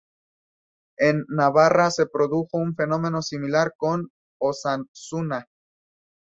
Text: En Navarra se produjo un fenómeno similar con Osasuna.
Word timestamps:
En 0.97 1.25
Navarra 1.29 1.91
se 1.91 2.07
produjo 2.07 2.57
un 2.57 2.73
fenómeno 2.75 3.21
similar 3.21 3.75
con 3.77 4.09
Osasuna. 4.41 5.47